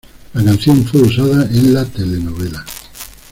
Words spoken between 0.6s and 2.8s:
fue usada en la telenovela.